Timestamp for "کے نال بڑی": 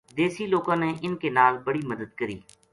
1.21-1.81